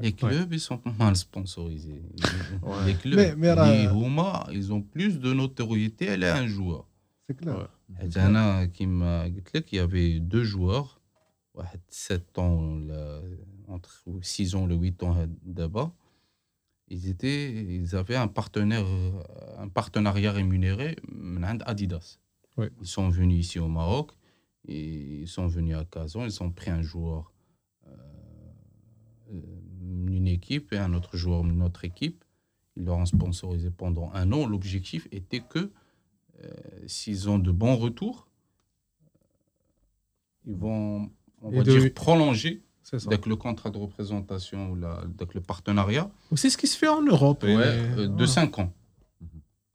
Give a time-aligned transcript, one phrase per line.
[0.00, 2.02] Les clubs, ils sont mal sponsorisés.
[2.86, 6.86] Les clubs, mais, les euh, Houma, ils ont plus de notoriété à un joueur.
[7.26, 7.68] C'est clair.
[8.02, 11.00] Il y avait deux joueurs,
[11.88, 12.80] 7 ans,
[13.68, 15.94] entre 6 ans et 8 ans d'abord.
[16.88, 18.86] Ils, ils avaient un, partenaire,
[19.58, 20.96] un partenariat rémunéré,
[21.64, 22.18] Adidas.
[22.58, 24.12] Ils sont venus ici au Maroc,
[24.66, 27.32] et ils sont venus à Kazan, ils ont pris un joueur.
[27.86, 27.90] Euh,
[29.32, 29.40] euh,
[29.86, 32.24] d'une équipe et un autre joueur d'une autre équipe.
[32.76, 34.46] Ils leur ont sponsorisé pendant un an.
[34.46, 35.70] L'objectif était que
[36.44, 36.48] euh,
[36.86, 38.26] s'ils ont de bons retours,
[40.46, 41.10] ils vont
[41.42, 42.62] on va de- dire, prolonger
[43.06, 47.02] avec le contrat de représentation ou avec le partenariat C'est ce qui se fait en
[47.02, 47.42] Europe.
[47.42, 48.26] ouais, et- euh, de voilà.
[48.26, 48.72] 5 ans.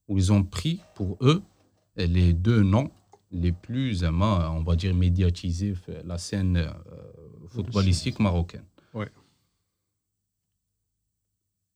[0.08, 1.42] Où ils ont pris pour eux
[1.98, 2.90] les deux noms
[3.32, 5.74] les plus, euh, on va dire, médiatisés,
[6.06, 6.70] la scène euh,
[7.48, 8.64] footballistique marocaine.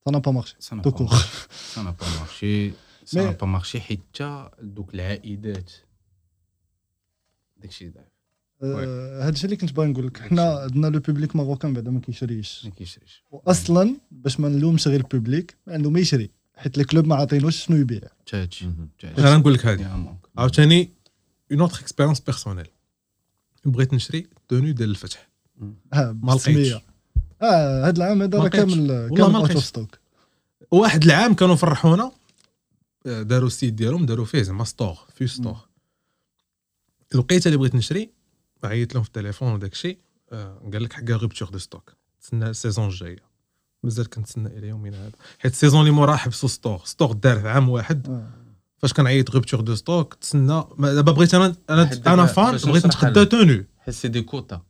[0.07, 0.55] Ça n'a pas marché.
[0.59, 1.27] Ça n'a pas marché.
[1.73, 2.73] Ça n'a pas marché.
[3.05, 3.79] Ça n'a pas marché.
[3.79, 5.71] حتى دوك العائدات
[7.57, 7.91] داكشي
[8.63, 11.99] آه، هذا الشيء اللي كنت باغي نقول لك حنا عندنا لو بوبليك ماروكان بعدا ما
[11.99, 12.65] كيشريش.
[12.65, 13.23] ما كيشريش.
[13.31, 16.29] واصلا باش ما نلومش غير البوبليك ما عنده ما يشري.
[16.55, 18.01] حيت الكلوب ما عاطينوش شنو يبيع.
[18.19, 18.65] حتى هادشي
[19.03, 19.65] غير حتى نقول لك.
[19.65, 20.17] هذه.
[20.37, 20.89] عاوتاني
[21.51, 22.67] اون اوتر اكسبيريونس بيرسونيل
[23.65, 25.29] بغيت نشري توني ديال الفتح.
[25.93, 26.84] ما لقيتش.
[27.53, 28.47] آه هذا العام هذا راه.
[28.47, 29.55] كامل كامل ما اوت لقيتش.
[29.55, 29.97] اوف ستوك.
[30.71, 32.11] واحد العام كانوا فرحونا.
[33.05, 35.57] آه، داروا السيت ديالهم داروا فيه زعما ستور في ستور
[37.13, 38.09] الوقيته اللي بغيت نشري
[38.63, 39.97] عيطت لهم في التليفون وداك الشيء.
[40.31, 43.19] آه، قال لك حكا غوبتور دو ستوك تسنى السيزون الجاية.
[43.83, 45.11] مازال كنتسنى إلى يومنا هذا.
[45.39, 48.09] حيت السيزون اللي موراه حبسوا ستور ستور دار في عام واحد.
[48.09, 48.29] آه.
[48.77, 50.63] فاش كنعيط غوبتور دو ستوك تسنى.
[50.77, 53.31] ما- دابا بغيت أنا أنا أنا فان بغيت لك.
[53.31, 54.61] تونو حيت سي دي كوتا.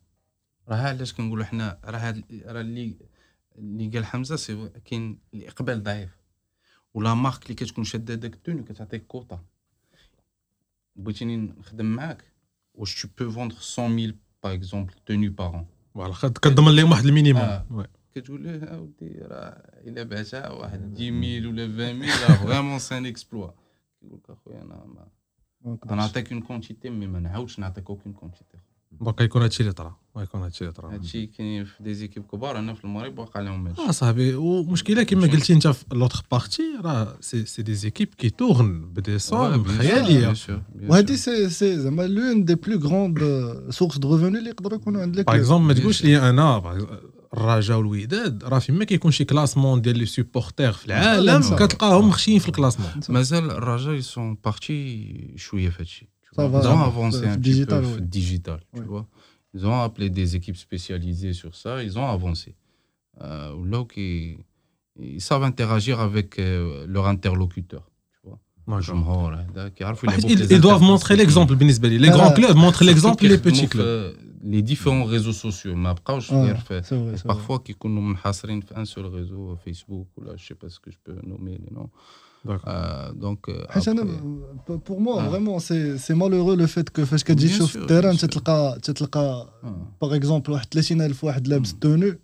[0.69, 2.97] راه علاش كنقولوا حنا راه هاد راه اللي
[3.57, 6.17] اللي قال حمزة سي كاين الاقبال ضعيف.
[6.93, 9.43] ولا مارك اللي كتكون شادة داك التوني كتعطيك كوتا
[10.95, 12.23] بغيتيني نخدم معاك؟
[12.73, 15.29] واش تو بو فوندر 100000 باغ اكزومبل توني
[15.93, 17.41] فوالا خد- كنضمن لهم واحد المينيموم.
[17.43, 17.87] آه.
[18.15, 19.49] كتقول له اودي راه
[19.87, 23.51] إلا بعتها واحد 10000 ولا 20000 راه فريمون سي ان اكسبلوا
[24.01, 25.07] كيقول لك أخويا أنا ما
[25.95, 28.57] نعطيك اون كونتيتي مي ما نعاودش نعطيك اوكين كونتيتي
[29.01, 30.93] دونك غيكون هادشي اللي طرا غيكون هادشي اللي طرا.
[30.93, 35.03] هادشي كاين في دي زيكيب كبار هنا في المغرب واقع لهم هادشي آه صاحبي ومشكلة
[35.03, 39.63] كما قلتي أنت في لوتر بارتي راه سي سي دي زيكيب كي تورن بدي صوم
[39.63, 40.33] خيالية.
[40.83, 43.19] وهذه سي سي زعما لون دي بلو غروند
[43.69, 46.03] سورس دو ريفوني اللي يقدروا يكونوا عند باغ الكلوب اكزومبل ما تقولش.
[46.05, 46.85] لي أنا باغ-
[47.33, 51.55] الرجاء والوداد راه فيما كيكون شي كلاسمون ديال لي سوبورتير في العالم.
[51.55, 56.09] كتلقاهم مخشيين في الكلاسمون مازال الرجاء يسون بارتي شوية في هادشي.
[56.37, 59.07] Ils ont avancé un digital, petit peu, digital tu vois.
[59.53, 62.55] Ils ont appelé des équipes spécialisées sur ça, ils ont avancé.
[63.21, 64.37] Euh, là, ils,
[64.99, 67.89] ils, savent interagir avec euh, leur interlocuteur.
[68.67, 68.79] Ah,
[70.27, 73.85] ils, doivent montrer l'exemple, Les grands clubs montrent l'exemple, les petits clubs.
[73.85, 75.75] Euh, les différents réseaux sociaux.
[75.75, 80.37] Mais après, je veux parfois, qui nous un seul réseau, euh, Facebook, ou je ne
[80.37, 81.89] sais pas ce que je peux nommer les noms.
[83.23, 83.41] Donc.
[84.87, 88.13] Pour moi, vraiment, c'est malheureux le fait que quand tu sur le terrain,
[89.99, 92.17] par exemple de tenue.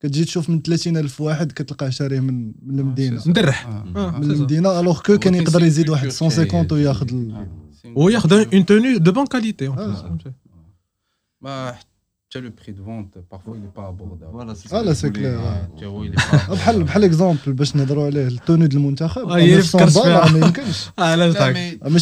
[0.00, 5.18] كتجي تشوف من 30000 واحد كتلقاه شاريه من من المدينه مدرح من المدينه الوغ كو
[5.18, 7.14] كان يقدر يزيد واحد 150 وياخذ
[7.96, 9.68] وياخذ اون توني دو بون كاليتي
[11.40, 11.74] ما
[12.36, 14.30] le prix de vente, parfois il n'est pas abordable.
[14.30, 15.40] Voilà, c'est ah, clair.
[15.40, 17.02] Ouais.
[17.02, 20.26] Exemple, le tenue de 900 ah,
[20.96, 21.98] ah, Mais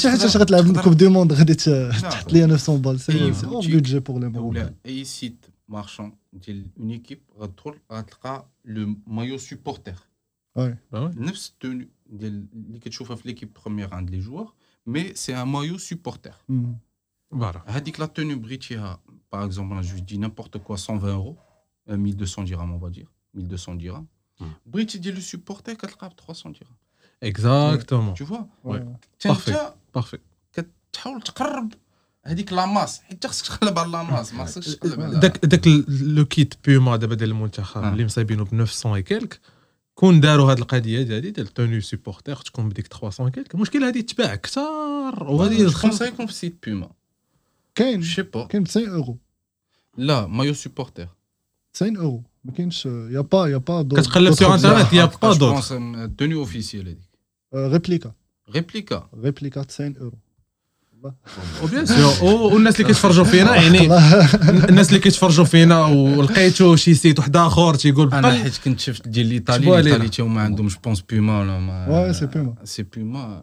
[0.50, 2.98] la 900 balles.
[2.98, 4.28] C'est un budget pour les
[4.84, 5.36] Et ici,
[5.68, 6.10] marchand,
[6.76, 7.46] une équipe, a
[8.64, 10.08] le maillot supporter.
[10.56, 11.10] 9 bah
[11.60, 11.88] tenues,
[13.24, 16.36] l'équipe première, joueurs, mais c'est un maillot supporter.
[16.48, 16.72] Hmm.
[17.30, 17.64] Voilà.
[17.84, 18.40] Dit que la tenue
[19.30, 21.36] par exemple, je lui dis n'importe quoi, 120 euros,
[21.88, 24.06] 1200 dirhams, on va dire, 1200 dirhams.
[24.66, 26.76] Brit, il dit le supporter, 300 dirhams.
[27.22, 28.12] Exactement.
[28.12, 28.82] Tu vois ouais.
[29.18, 29.54] Parfait.
[29.92, 30.20] Parfait.
[30.96, 31.72] تحاول تقرب
[32.24, 36.54] هذيك لاماس حيت خصك تقلب على لاماس ما خصكش تقلب على داك داك لو كيت
[36.64, 39.40] بيوما دابا ديال المنتخب اللي مصايبينو ب 900 كيلك
[39.94, 44.34] كون داروا هذه القضيه هذه ديال توني سيبورتير تكون بديك 300 كيلك المشكل هذه تباع
[44.34, 46.90] كثار وهذه الخمسه يكون في سيت بيوما
[47.76, 48.48] 5, je sais pas.
[48.50, 49.18] 5, 100 euros.
[49.96, 51.06] Là, maillot supporter.
[51.72, 52.24] 100 euros.
[52.58, 53.96] Il Y a pas d'autres.
[53.96, 55.72] Parce que là, sur Internet, il a pas d'autres.
[55.72, 56.96] Euh, tenue officielle.
[57.52, 58.06] Réplique.
[58.06, 58.10] Euh,
[58.48, 58.92] Réplique.
[59.20, 60.12] Réplique, 100 euros.
[61.02, 61.14] Bah.
[61.62, 61.84] Ou bien
[65.06, 67.12] est forgé au Féna, ou Hitch ou Shishy.
[67.28, 68.50] D'accord, je vais vous montrer.
[68.50, 69.66] C'est qu'un chef de l'Italie,
[70.50, 71.48] donc Ou pense plus mal.
[71.88, 72.54] Ouais, c'est plus mal.
[72.64, 73.42] C'est plus mal.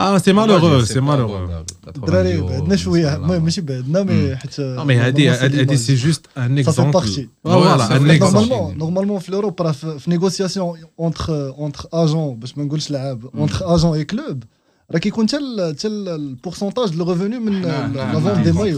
[0.00, 1.48] ah c'est malheureux c'est malheureux.
[2.06, 4.04] D'ner
[4.86, 5.12] mais hmm.
[5.66, 6.98] dit c'est juste un exemple.
[8.76, 9.74] Normalement Florent par
[10.06, 11.54] négociation entre
[11.92, 12.64] agents le
[13.34, 13.94] hmm.
[13.96, 14.44] et club
[14.90, 18.20] là qui compte quel quel pourcentage de revenus ah, ah,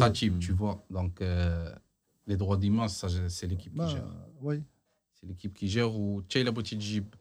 [0.03, 0.83] ah, tu vois.
[0.91, 1.71] Donc euh,
[2.27, 2.57] les droits
[2.89, 4.05] c'est l'équipe qui gère.
[5.21, 6.23] c'est l'équipe qui gère ou
[6.81, 7.15] jeep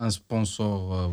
[0.00, 1.08] un sponsor euh,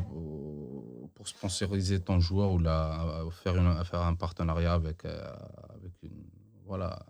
[1.13, 5.33] pour sponsoriser ton joueur ou la, euh, faire, une, faire un partenariat avec, euh,
[5.69, 6.23] avec une,
[6.65, 7.05] voilà,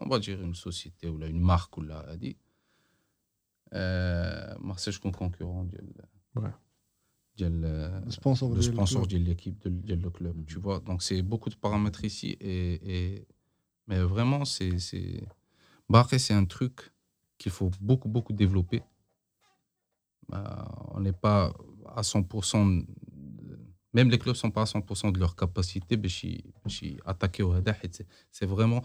[0.00, 2.36] on va dire une société ou là, une marque ou là, dit.
[3.74, 5.68] Euh, Marseille, je suis concurrent.
[6.34, 6.50] Ouais.
[7.38, 10.44] Le sponsor, le sponsor de l'équipe, de, le club.
[10.46, 12.36] Tu vois, donc c'est beaucoup de paramètres ici.
[12.40, 13.26] Et,
[13.86, 15.26] mais vraiment, c'est.
[15.88, 16.92] Barré, c'est un truc
[17.38, 18.82] qu'il faut beaucoup, beaucoup développer.
[20.32, 20.38] Euh,
[20.94, 21.52] on n'est pas
[21.94, 22.86] à 100%,
[23.94, 26.72] même les clubs ne sont pas à 100% de leur capacité pour
[27.04, 27.76] attaquer au Hadah.
[28.30, 28.82] C'est vraiment.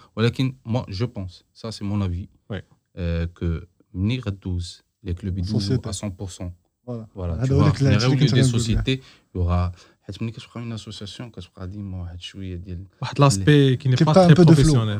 [0.66, 2.64] Moi, je pense, ça c'est mon avis, ouais.
[2.98, 6.52] euh, que venir à 12, les clubs 12 à 100%.
[6.86, 7.08] Voilà.
[7.14, 9.02] voilà tu vois, des sociétés,
[9.34, 9.72] il y aura.
[10.08, 14.34] حيت ملي كتبقى اون اسوسياسيون كتبقى ديما واحد شويه ديال واحد لاسبي كي با تري
[14.34, 15.00] بروفيسيونيل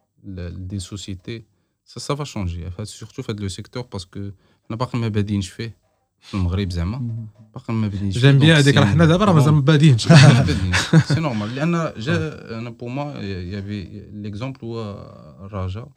[0.23, 1.45] des sociétés
[1.99, 2.65] ça va changer.
[2.85, 4.33] Surtout avec le secteur parce que
[4.69, 5.75] je fais
[8.11, 11.49] j'aime bien les cas j'aime bien les cas c'est normal.
[12.77, 14.95] Pour moi il y avait l'exemple où euh,
[15.49, 15.87] raja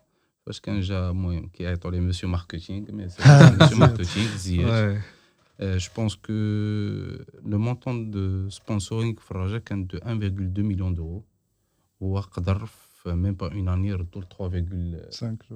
[0.45, 4.65] parce qu'un j'a moyen qui a été le monsieur marketing mais c'est le monsieur marketing
[4.65, 10.91] euh, je pense que le montant de sponsoring de raja qui est de 1,2 million
[10.91, 11.25] d'euros
[12.01, 12.67] ou à cadre
[13.07, 15.37] euh, même pas une année, retour 3,5.
[15.49, 15.55] je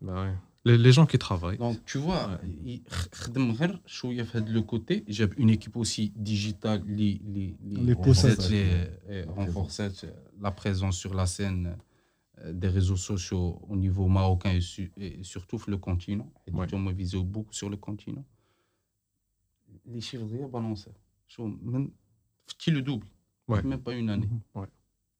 [0.00, 0.28] bah
[0.64, 1.58] Les, gens qui travaillent.
[1.58, 2.38] Donc, tu vois, ouais.
[2.64, 5.04] il a le côté.
[5.08, 10.10] J'ai une équipe aussi digitale qui les, les, renforce euh, euh,
[10.40, 11.76] la présence sur la scène
[12.48, 16.30] des réseaux sociaux au niveau marocain et, su, et surtout le continent.
[16.46, 16.66] Et ouais.
[16.74, 18.24] on me visé beaucoup sur le continent.
[19.86, 20.92] Les chiffres balancés.
[21.26, 21.90] Je même
[22.70, 23.06] le double.
[23.48, 23.62] Ouais.
[23.62, 24.28] Même pas une année.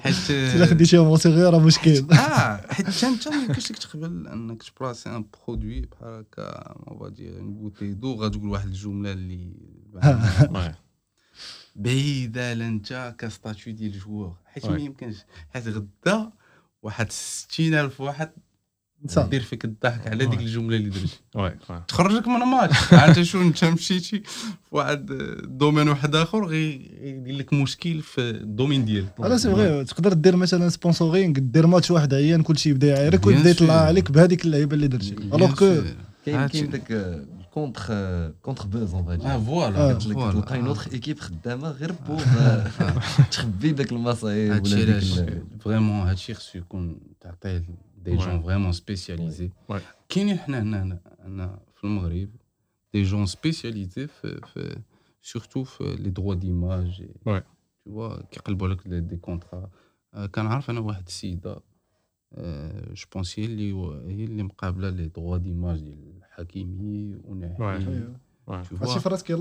[0.00, 2.06] حيت إلا خديتيهم موسيقى راه مشكل.
[2.12, 6.98] آه حيت حتى انت ما يمكنش لك تقبل أنك تبلاسي ان برودوي بحال هكا اون
[6.98, 9.52] فا دير اون بوتي دو غتقول واحد الجملة اللي.
[11.76, 14.36] بعيدة على انت كستاتيو ديال الجوار.
[14.44, 14.76] حيت ما.
[14.78, 15.16] يمكنش.
[15.54, 16.30] حيت غدا
[16.82, 18.30] واحد 60000 واحد
[19.30, 20.40] دير فيك الضحك على ديك.
[20.40, 21.84] الجملة اللي درتي.
[21.88, 25.06] تخرجك من الماتش عاد شو انت مشيتي في واحد
[25.44, 30.36] دومين واحد آخر غي- غيدير لك مشكل في الدومين ديالك لا سي فغي تقدر دير
[30.36, 33.50] مثلا سبونسورينغ دير ماتش واحد عيان كلشي يبدأ يعايرك Bien ويبدأ.
[33.50, 35.82] يطلع عليك بهذيك اللعيبة اللي درتي الوغ كو
[36.26, 36.46] كاين.
[36.48, 39.76] كاين داك euh, Ah, voilà.
[39.76, 39.94] Ah.
[39.94, 40.32] قلت لك voilà.
[40.32, 40.76] تلقى Ah.
[40.76, 42.66] autre équipe خدامة غير بوغ آه،
[43.30, 47.62] تخبي داك المصايب ولا ال- فريمون هادشي خصو يكون تعطيه
[48.04, 48.18] des ouais.
[48.18, 49.50] gens vraiment spécialisés.
[49.68, 49.80] Ouais.
[51.76, 52.28] Ouais.
[52.92, 54.76] Des gens spécialisés, fait, fait,
[55.20, 57.00] surtout fait les droits d'image.
[57.00, 57.10] Et,
[57.82, 58.38] tu vois, qui
[58.88, 59.68] des, des contrats.
[60.16, 60.60] Euh, quand on a un
[61.06, 61.60] sida,
[62.38, 63.72] euh, je pense qu'il est
[64.90, 65.94] les droits d'image de
[66.36, 67.16] Hakimi.
[67.26, 67.78] Ouais.
[67.78, 67.94] Tu
[68.46, 69.00] ah, vois?
[69.00, 69.32] Parce que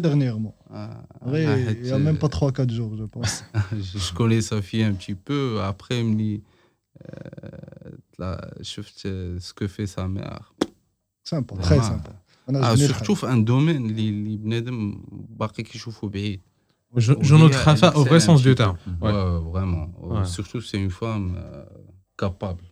[0.00, 0.54] dernièrement.
[0.70, 3.44] Ah, ah il n'y a même pas 3-4 jours, je pense.
[3.72, 5.60] je connais sa fille un petit peu.
[5.62, 6.42] Après, elle me dit.
[7.02, 7.48] Euh,
[8.62, 10.54] ce que fait sa mère,
[11.22, 12.10] simple, très simple.
[12.76, 16.40] Surtout un domaine, il n'est pas le cas.
[16.96, 18.76] Je noterai ça au vrai sens du terme.
[19.00, 21.64] Vraiment, euh, surtout, c'est une femme euh,
[22.16, 22.62] capable.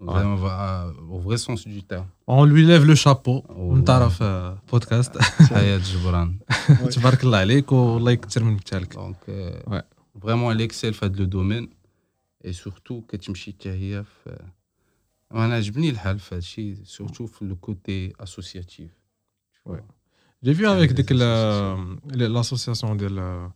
[0.00, 2.06] vraiment euh, Au vrai sens du terme.
[2.26, 3.44] On lui lève le chapeau.
[3.48, 5.16] On t'a fait un podcast.
[5.38, 7.00] C'est un peu comme ça.
[10.14, 11.68] Vraiment, elle excelle le domaine
[12.42, 13.56] et surtout, quand je me suis.
[15.32, 15.62] On a
[16.84, 18.90] surtout le côté associatif.
[20.42, 23.52] J'ai vu avec l'association de la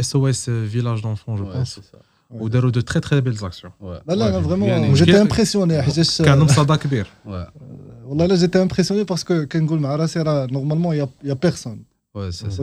[0.00, 1.80] SOS Village d'enfants, je pense.
[2.30, 2.50] Ou ouais.
[2.50, 3.72] de très très belles actions.
[3.80, 5.78] Vraiment, j'étais impressionné.
[5.78, 5.82] Euh,
[7.28, 9.46] euh, j'étais impressionné parce que
[10.50, 11.84] normalement, il n'y a, personne.
[12.14, 12.62] C'est ça.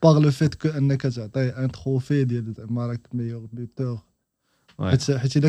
[0.00, 0.68] par le fait que
[1.56, 2.26] un trophée
[3.12, 4.06] meilleur buteur
[4.98, 5.44] c'est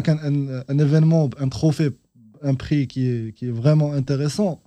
[0.67, 1.89] un événement un trophée
[2.43, 4.61] un prix qui est, vraiment intéressant.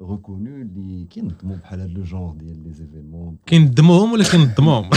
[0.00, 4.90] reconnus اللي كينظموا بحال هذا لو جونغ ديال لي زيفينمون كينظموهم ولا كينظموهم.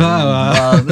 [0.00, 0.84] آه،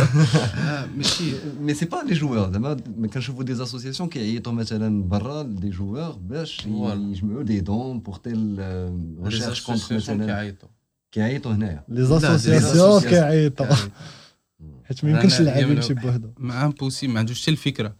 [0.97, 5.71] ماشي مي سي با لي جوور زعما ما كنشوفوا دي اسوسياسيون كيعيطوا مثلا برا دي
[5.71, 6.67] جوور باش.
[6.67, 8.57] يجمعوا دي دون بور تيل
[9.25, 10.69] ريشيرش كونتر مثلا كيعيطوا
[11.13, 13.67] كيعيطوا هنايا لي des كيعيطوا
[14.85, 17.97] حيت ما يمكنش اللاعب يمشي بوحدو ما امبوسي ما عندوش حتى الفكرة.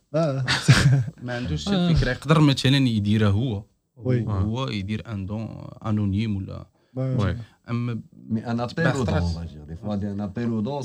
[1.23, 1.75] ما عندوش حتى.
[1.77, 3.65] الفكرة يقدر مثلا يديرها هو
[3.97, 5.49] Ou dire un don
[5.81, 6.47] anonyme.
[6.95, 9.43] Mais un appel aux dents.
[9.69, 10.81] Des fois, un appel aux dents.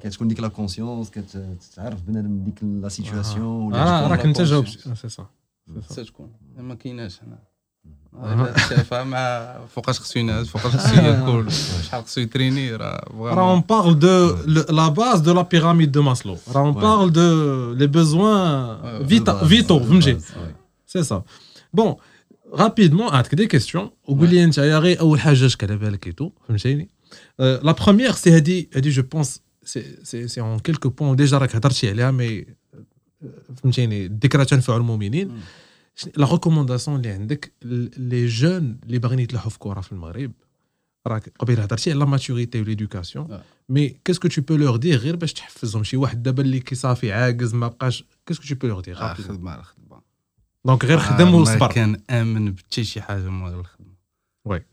[0.00, 3.70] Qu'est-ce qu'on dit la conscience, qu'est-ce que tu as fait, qu'est-ce la situation.
[3.72, 4.08] Ah.
[4.10, 4.62] Ah, ah, c'est ça.
[4.96, 5.28] C'est ça.
[5.88, 6.04] C'est
[8.22, 9.56] ah.
[9.68, 10.28] faut que je C'est une.
[10.28, 11.06] Il faut que je sois une.
[11.06, 12.28] Il faut que je sois une...
[12.28, 13.36] C'est.
[13.36, 16.38] On parle de la base de la pyramide de Maslow.
[16.54, 17.10] On parle
[17.76, 19.80] des besoins vitaux.
[20.86, 21.24] C'est ça.
[21.74, 21.98] Bon,
[22.52, 23.92] rapidement, ah, à des questions.
[26.48, 26.88] Ouais.
[27.40, 31.48] Euh, la première, c'est Hadi, Hadi, je pense, c'est en quelques points déjà la
[32.00, 32.46] hein, mais
[33.24, 33.28] euh,
[35.26, 36.08] hmm.
[36.16, 36.98] la recommandation
[37.62, 39.40] les jeunes les barinites la
[42.06, 43.28] maturité ou l'éducation.
[43.68, 45.02] Mais qu'est-ce que tu peux leur dire?
[48.24, 48.98] Qu'est-ce que tu peux leur dire?
[49.00, 49.14] Ah,
[50.66, 53.94] دونك غير خدم ما وصبر كان امن بحتى شي حاجة من غير الخدمه
[54.44, 54.64] وي.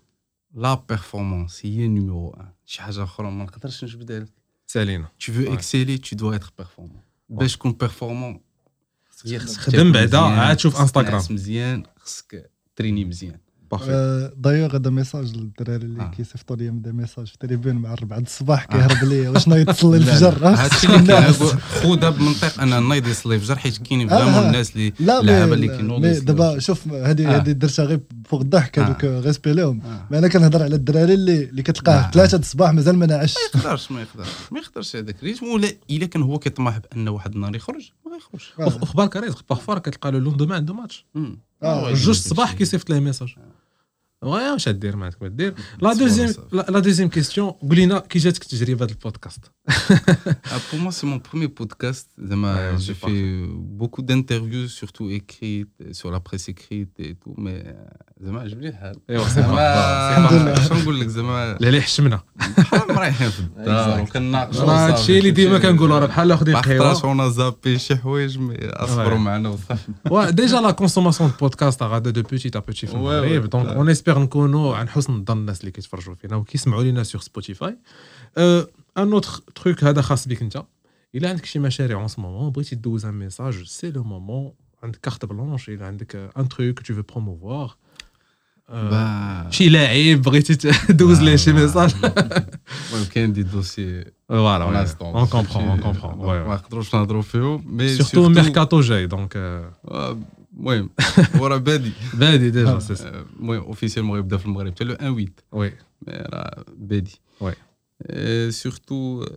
[0.54, 4.32] لا بيرفورمانس هي نيميرو 1 شي حاجة أخرى ما نقدرش نجبدها لك
[4.68, 7.02] سالينا tu veux exceller tu dois être performant.
[7.30, 11.24] باش تكون خصك خدم بعدا، عاد شوف انستغرام.
[11.30, 13.40] مزيان خصك تريني مزيان
[13.72, 16.12] بارفي دايوغ هذا ميساج للدراري اللي آه.
[16.18, 19.98] كيصيفطوا لي دي ميساج في التليفون مع 4 الصباح كيهرب ليا واش نايض لا.
[19.98, 21.34] الفجر آه، هادشي اللي
[21.84, 24.48] خودا بمنطق أنا نايض يصلي الفجر حيت كاينين آه، فريمون آه.
[24.48, 26.20] الناس اللي لا اللعابة اللي كينوضوا.
[26.20, 27.38] دابا شوف هذه آه.
[27.38, 28.84] هذه درتها غير فوق الضحك آه.
[28.86, 30.08] هذوك ريسبي لهم آه.
[30.12, 32.12] مي أنا كنهضر على الدراري اللي اللي كتلقاه لا.
[32.12, 36.06] 3 الصباح مازال ما نعش ما يقدرش ما يقدرش ما يقدرش هذاك الريتم ولا إلا
[36.06, 38.66] كان هو كيطمح بأن واحد النهار يخرج ما يخرجش آه.
[38.66, 41.06] وخبارك رزق بارفوا كتلقى لو لوندومان عنده ماتش.
[41.63, 42.10] آه، جوج.
[42.10, 43.36] الصباح كيصيفط ليه ميساج
[44.24, 45.54] Ouais, je vais dire.
[45.82, 45.96] La
[46.82, 49.51] deuxième, question, Glina, qui est-ce que tu gères le podcast?
[50.54, 52.10] Ah, pour moi, c'est mon premier podcast.
[52.18, 57.63] Je, ouais, euh, beaucoup d'interviews, surtout écrites, euh, sur la presse écrite et tout, mais.
[70.34, 72.88] Déjà la consommation de podcast a de petit à petit.
[72.94, 74.11] On espère
[78.38, 78.65] euh,
[78.96, 79.82] un autre truc
[81.13, 82.51] il a un petit message en ce moment.
[83.12, 84.56] Message, c'est le moment.
[84.84, 85.91] Une carte blanche, il a
[86.36, 87.77] un truc que tu veux promouvoir.
[89.51, 90.50] Chile est brut
[90.94, 91.38] 12 les
[95.13, 96.18] on comprend, on comprend,
[97.89, 99.08] surtout Mercato J.
[100.53, 100.89] المهم
[101.36, 101.91] هو راه بادي.
[102.13, 105.74] بادي ديجا آه، المهم اوفيسيالمون غيبدا في المغرب حتى لو 1 8 وي.
[106.07, 107.20] راه بادي.
[108.03, 109.31] Et surtout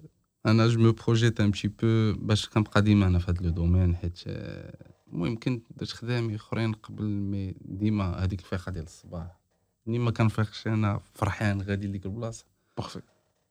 [0.46, 3.96] أنا جو مو بروجيت ان بتي بو باش كنبقى ديما أنا في هذا لو دومين
[3.96, 9.38] حيت آه، المهم كنت درت خدامي آخرين قبل مي ديما هذيك الفيقه ديال الصباح.
[9.86, 12.44] ملي ما كنفيقش أنا فرحان غادي لديك البلاصة.
[12.76, 13.00] بارفي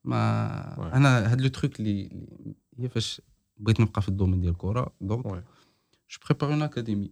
[0.06, 0.96] ما Ouais.
[0.96, 2.10] أنا هاد لو تروك اللي
[2.80, 3.22] هي فاش
[3.58, 5.26] بغيت نبقى في الدومين ديال الكره دونك.
[5.26, 7.12] جو بريبار اون اكاديمي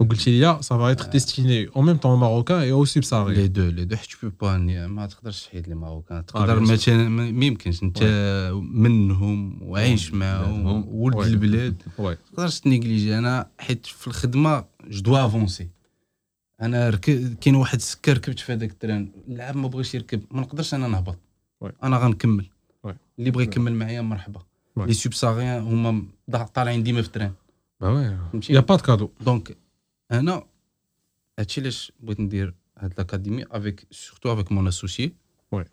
[0.00, 3.68] وقلتي لي سا فا ايتر ديستيني أو ميم طون ماروكان اي أو سوبساري لي دو
[3.68, 6.60] لي دو حيت تو با ما تقدرش تحيد لي ماروكان تقدر.
[6.60, 8.02] مثلا ما يمكنش انت
[8.72, 10.88] منهم وعايش معاهم.
[10.88, 11.16] ولد.
[11.16, 15.68] البلاد ما تقدرش تنيجليجي أنا حيت في الخدمه جو دوا افونسي
[16.62, 16.90] أنا.
[17.40, 21.18] كاين واحد سكر ركبت في هذاك التران اللاعب ما بغاش يركب ما نقدرش أنا نهبط.
[21.82, 22.46] أنا غنكمل.
[23.18, 24.40] اللي بغى يكمل معايا مرحبا.
[24.76, 26.02] لي سوبساريان هما
[26.54, 27.32] طالعين ديما في التران
[27.80, 29.10] فهمتي؟ يا با دو كادو
[30.10, 30.46] أنا
[31.38, 35.14] هادشي علاش بغيت ندير هاد لاكاديمي افيك سورتو افيك مون اسوسيي
[35.52, 35.64] وي.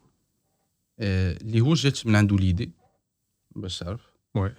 [0.99, 2.71] اللي هو جات من عنده ليدي
[3.55, 4.01] باش تعرف
[4.35, 4.55] وي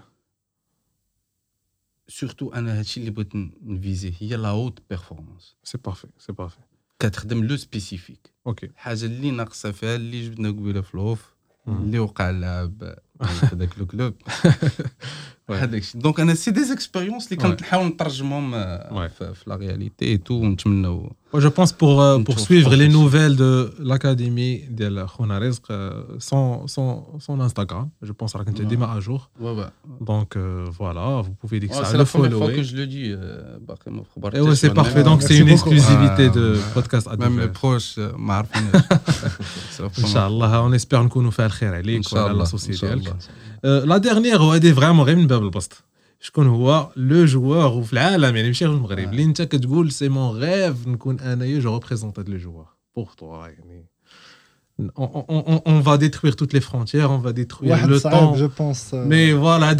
[2.08, 6.58] سورتو أنا هادشي اللي بغيت نفيزي هي لا هوت بيرفورمانس سي بارفي سي بارفي
[6.98, 11.34] كتخدم لو سبيسيفيك أوكي الحاجة اللي ناقصه فيها اللي جبنا قبيله في الهوف.
[11.68, 14.14] اللي وقع في هذاك لو كلوب
[15.94, 17.56] Donc c'est des expériences qui ont
[17.98, 18.42] largement
[19.46, 20.42] la réalité et tout.
[21.34, 26.66] Je pense pour euh, suivre les nouvelles de l'académie de la honaresque, euh, son
[27.40, 29.30] Instagram, je pense qu'elle te met à jour.
[30.00, 31.86] Donc euh, voilà, vous pouvez le follower.
[31.90, 33.14] C'est la première fois que je le dis.
[34.54, 36.70] C'est parfait donc c'est une exclusivité de ah.
[36.72, 37.34] podcast Adem.
[37.34, 38.64] Mes proches Marvin.
[39.80, 43.16] ان شاء الله اون اسبير نكونوا فيها الخير عليك وعلى لا سوسيتي ديالك
[43.64, 45.84] لا ديرنيير وهذه فريمون غير من باب البسط
[46.20, 49.14] شكون هو لو جوار وفي العالم يعني ماشي غير المغرب
[54.96, 58.36] On, va détruire toutes les frontières, on va détruire le temps.
[59.06, 59.74] Mais voilà,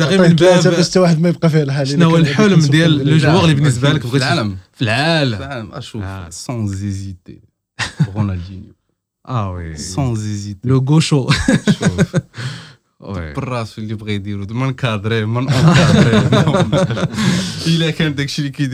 [8.17, 8.78] باب
[9.31, 9.79] ah oui.
[9.79, 10.67] Sans hésiter.
[10.67, 11.29] Le gaucho.
[13.01, 13.33] Ouais.
[13.77, 16.17] Il est prêt dire, man cadré, man encadré.
[17.69, 18.69] Il est quand même qui qui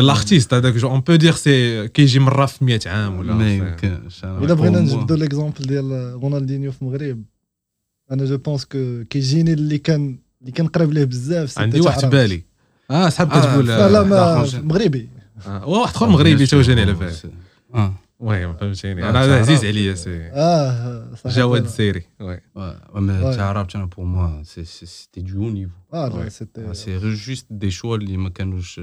[0.00, 1.90] l'artiste, hein, on peut dire c'est
[2.86, 3.12] hein,
[5.14, 6.90] l'exemple de Ronaldinho au
[8.10, 9.56] Je pense que est
[12.92, 14.60] آه صحاب آه، كتقول لا لا.
[14.62, 15.08] مغربي
[15.46, 17.12] آه، واحد آخر مغربي تو جاني على بالي
[17.74, 19.36] آه وي فهمتيني لا، أنا.
[19.36, 23.36] عزيز عليا سي آه صح جواد السيري وي ما Ouais.
[23.36, 26.28] تعرفت أنا بور موا سيتي دو نيفو آه
[26.72, 28.80] سي غير جوست دي شوا اللي ما كانوش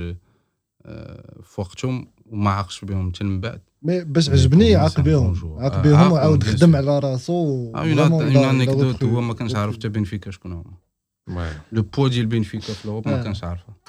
[0.86, 5.36] آه، في وقتهم وما عاقش بهم حتى من بعد مي باش عجبني عاق بهم.
[5.60, 6.76] عاق آه، بهم وعاود خدم.
[6.76, 9.04] على راسو اون انيكدوت.
[9.04, 10.74] هو ما كانش عارف حتى بنفيكا شكون هما
[11.41, 13.24] وي لو بوا ديال بنفيكا في الأوروب ما آه.
[13.24, 13.74] كانش عارفه.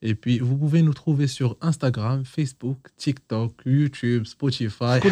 [0.00, 5.00] Et puis, vous pouvez nous trouver sur Instagram, Facebook, TikTok, YouTube, Spotify.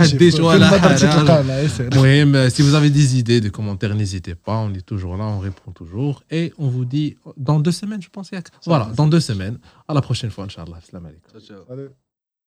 [2.01, 4.59] oui, mais si vous avez des idées, des commentaires, n'hésitez pas.
[4.59, 6.23] On est toujours là, on répond toujours.
[6.31, 8.31] Et on vous dit dans deux semaines, je pense.
[8.65, 9.59] Voilà, dans deux semaines.
[9.89, 10.79] À la prochaine fois, Inch'Allah.
[10.89, 11.41] Salam alaikum.
[11.41, 11.89] Ciao, ciao.